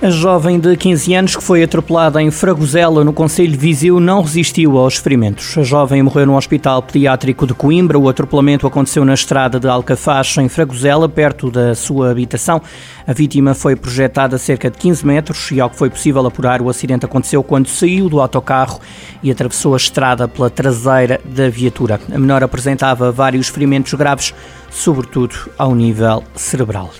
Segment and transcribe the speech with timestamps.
[0.00, 4.22] A jovem de 15 anos que foi atropelada em Fragozela, no Conselho de Viseu, não
[4.22, 5.58] resistiu aos ferimentos.
[5.58, 7.98] A jovem morreu no Hospital Pediátrico de Coimbra.
[7.98, 12.62] O atropelamento aconteceu na estrada de Alcafaz, em Fragozela, perto da sua habitação.
[13.08, 16.62] A vítima foi projetada a cerca de 15 metros e, ao que foi possível apurar,
[16.62, 18.78] o acidente aconteceu quando saiu do autocarro
[19.20, 22.00] e atravessou a estrada pela traseira da viatura.
[22.14, 24.32] A menor apresentava vários ferimentos graves,
[24.70, 26.92] sobretudo ao nível cerebral.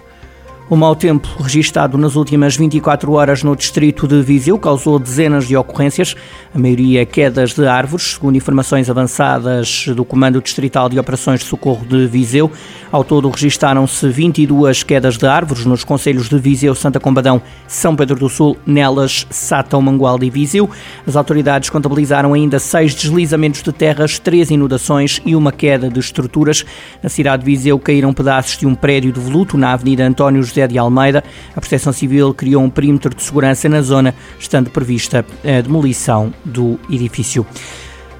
[0.71, 5.57] O mau tempo registado nas últimas 24 horas no distrito de Viseu causou dezenas de
[5.57, 6.15] ocorrências,
[6.55, 11.87] a maioria quedas de árvores, segundo informações avançadas do Comando Distrital de Operações de Socorro
[11.87, 12.53] de Viseu.
[12.93, 18.17] Ao todo registaram-se 22 quedas de árvores nos concelhos de Viseu, Santa Combadão, São Pedro
[18.17, 20.69] do Sul, Nelas, Sátão, Mangualde e Viseu.
[21.07, 26.63] As autoridades contabilizaram ainda seis deslizamentos de terras, três inundações e uma queda de estruturas.
[27.03, 30.58] Na cidade de Viseu caíram pedaços de um prédio de voluto na Avenida António José
[30.59, 31.23] José de Almeida,
[31.55, 36.79] a Proteção Civil criou um perímetro de segurança na zona, estando prevista a demolição do
[36.91, 37.47] edifício.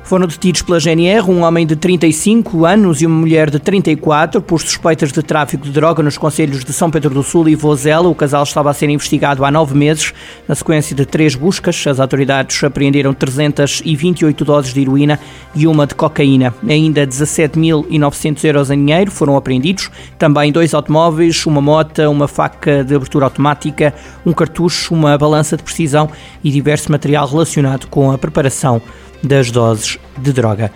[0.09, 4.59] Foram detidos pela GNR um homem de 35 anos e uma mulher de 34 por
[4.59, 8.09] suspeitas de tráfico de droga nos conselhos de São Pedro do Sul e Vozela.
[8.09, 10.15] O casal estava a ser investigado há nove meses.
[10.49, 15.21] Na sequência de três buscas, as autoridades apreenderam 328 doses de heroína
[15.55, 16.55] e uma de cocaína.
[16.67, 19.91] Ainda 17.900 euros em dinheiro foram apreendidos.
[20.19, 23.93] Também dois automóveis, uma moto, uma faca de abertura automática,
[24.25, 26.09] um cartucho, uma balança de precisão
[26.43, 28.81] e diverso material relacionado com a preparação
[29.23, 30.73] das doses de droga.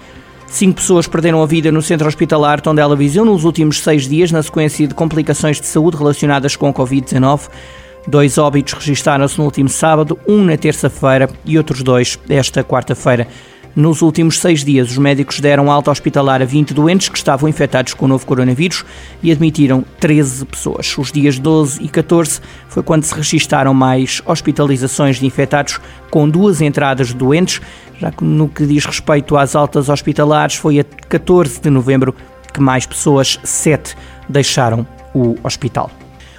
[0.47, 4.43] Cinco pessoas perderam a vida no centro hospitalar Tondela Viseu nos últimos seis dias, na
[4.43, 7.49] sequência de complicações de saúde relacionadas com a Covid-19.
[8.07, 13.29] Dois óbitos registaram-se no último sábado, um na terça-feira e outros dois esta quarta-feira.
[13.75, 17.95] Nos últimos seis dias, os médicos deram alta hospitalar a 20 doentes que estavam infectados
[17.95, 18.85] com o novo coronavírus
[19.23, 20.95] e admitiram 13 pessoas.
[20.99, 25.81] Os dias 12 e 14 foi quando se registaram mais hospitalizações de infectados,
[26.11, 27.63] com duas entradas de doentes,
[27.99, 32.15] já que no que diz respeito às altas hospitalares, foi a 14 de novembro
[32.53, 33.97] que mais pessoas, 7,
[34.29, 35.91] deixaram o hospital.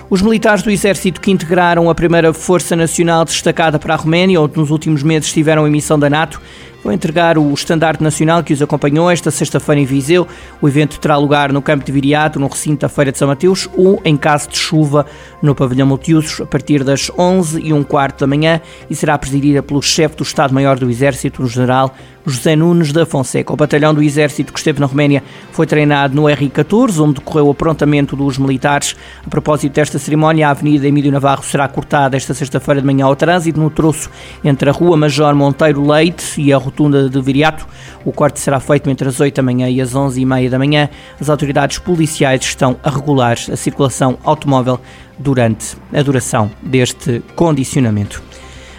[0.07, 4.55] Os militares do Exército que integraram a primeira Força Nacional destacada para a Roménia, onde
[4.55, 6.39] nos últimos meses estiveram em missão da NATO,
[6.83, 10.27] vão entregar o estandarte nacional que os acompanhou esta sexta-feira em Viseu.
[10.61, 13.69] O evento terá lugar no campo de Viriato, no recinto da Feira de São Mateus,
[13.75, 15.05] ou, em caso de chuva,
[15.41, 19.63] no pavilhão multiusos, a partir das 11 e um quarto da manhã e será presidida
[19.63, 21.95] pelo chefe do Estado-Maior do Exército, no general
[22.25, 23.53] José Nunes da Fonseca.
[23.53, 27.51] O batalhão do Exército que esteve na Roménia foi treinado no R14, onde decorreu o
[27.51, 28.95] aprontamento dos militares.
[29.25, 33.15] A propósito desta cerimónia, a Avenida Emílio Navarro será cortada esta sexta-feira de manhã ao
[33.15, 34.09] trânsito, no troço
[34.43, 37.67] entre a Rua Major Monteiro Leite e a rotunda de Viriato.
[38.05, 40.57] O corte será feito entre as 8 da manhã e as 11 e meia da
[40.57, 40.89] manhã.
[41.19, 44.79] As autoridades policiais estão a regular a circulação automóvel
[45.17, 48.32] durante a duração deste condicionamento.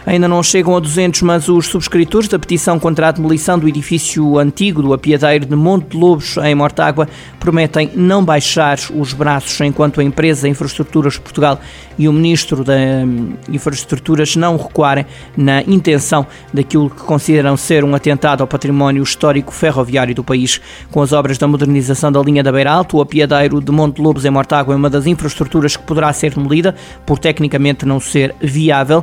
[0.07, 4.39] Ainda não chegam a 200, mas os subscritores da petição contra a demolição do edifício
[4.39, 7.09] antigo do apiadeiro de Monte de Lobos, em Mortágua,
[7.41, 11.59] prometem não baixar os braços enquanto a empresa Infraestruturas Portugal
[11.99, 15.07] e o Ministro da hum, Infraestruturas não recuarem
[15.37, 20.61] na intenção daquilo que consideram ser um atentado ao património histórico ferroviário do país.
[20.91, 24.03] Com as obras da modernização da linha da Beira Alto, o apiadeiro de Monte de
[24.03, 26.75] Lobos, em Mortágua, é uma das infraestruturas que poderá ser demolida
[27.07, 29.03] por tecnicamente não ser viável.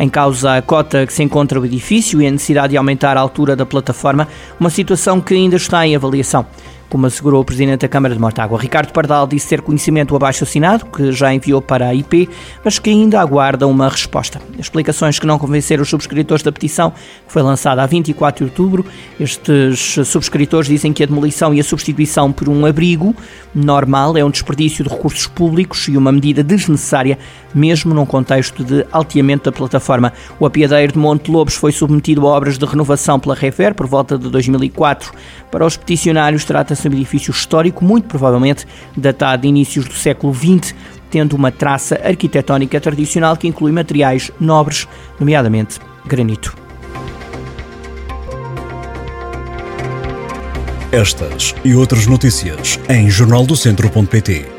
[0.00, 3.20] Em causa a cota que se encontra o edifício e a necessidade de aumentar a
[3.20, 4.28] altura da plataforma,
[4.60, 6.46] uma situação que ainda está em avaliação
[6.88, 8.58] como assegurou o Presidente da Câmara de Mortágua.
[8.58, 12.28] Ricardo Pardal disse ter conhecimento do abaixo assinado, que já enviou para a IP,
[12.64, 14.40] mas que ainda aguarda uma resposta.
[14.58, 18.84] Explicações que não convenceram os subscritores da petição, que foi lançada a 24 de outubro.
[19.18, 23.14] Estes subscritores dizem que a demolição e a substituição por um abrigo
[23.54, 27.18] normal é um desperdício de recursos públicos e uma medida desnecessária,
[27.54, 30.12] mesmo num contexto de alteamento da plataforma.
[30.38, 34.16] O apiadeiro de Monte Lobos foi submetido a obras de renovação pela Refer por volta
[34.16, 35.12] de 2004.
[35.50, 38.66] Para os peticionários, trata-se um edifício histórico, muito provavelmente
[38.96, 40.74] datado de inícios do século XX,
[41.10, 44.86] tendo uma traça arquitetónica tradicional que inclui materiais nobres,
[45.18, 46.54] nomeadamente granito.
[50.92, 54.57] Estas e outras notícias em jornaldocentro.pt